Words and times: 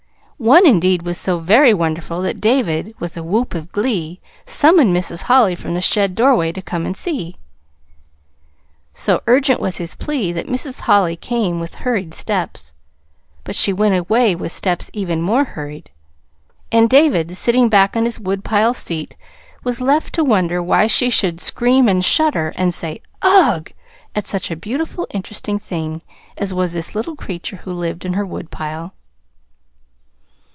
One, 0.49 0.65
indeed, 0.65 1.03
was 1.03 1.19
so 1.19 1.37
very 1.37 1.71
wonderful 1.71 2.23
that 2.23 2.41
David, 2.41 2.95
with 2.99 3.15
a 3.15 3.21
whoop 3.21 3.53
of 3.53 3.71
glee, 3.71 4.19
summoned 4.43 4.89
Mrs. 4.89 5.21
Holly 5.25 5.53
from 5.53 5.75
the 5.75 5.81
shed 5.81 6.15
doorway 6.15 6.51
to 6.51 6.63
come 6.63 6.83
and 6.83 6.97
see. 6.97 7.35
So 8.91 9.21
urgent 9.27 9.59
was 9.61 9.77
his 9.77 9.93
plea 9.93 10.31
that 10.31 10.47
Mrs. 10.47 10.79
Holly 10.79 11.15
came 11.15 11.59
with 11.59 11.75
hurried 11.85 12.15
steps 12.15 12.73
but 13.43 13.55
she 13.55 13.71
went 13.71 13.93
away 13.93 14.33
with 14.35 14.51
steps 14.51 14.89
even 14.95 15.21
more 15.21 15.43
hurried; 15.43 15.91
and 16.71 16.89
David, 16.89 17.37
sitting 17.37 17.69
back 17.69 17.95
on 17.95 18.05
his 18.05 18.19
woodpile 18.19 18.73
seat, 18.73 19.15
was 19.63 19.79
left 19.79 20.11
to 20.15 20.23
wonder 20.23 20.59
why 20.59 20.87
she 20.87 21.11
should 21.11 21.39
scream 21.39 21.87
and 21.87 22.03
shudder 22.03 22.51
and 22.55 22.73
say 22.73 23.03
"Ugh 23.21 23.67
h 23.67 23.73
h!" 23.75 23.75
at 24.15 24.27
such 24.27 24.49
a 24.49 24.55
beautiful, 24.55 25.05
interesting 25.11 25.59
thing 25.59 26.01
as 26.35 26.51
was 26.51 26.73
this 26.73 26.95
little 26.95 27.15
creature 27.15 27.57
who 27.57 27.71
lived 27.71 28.05
in 28.05 28.13
her 28.13 28.25
woodpile. 28.25 28.95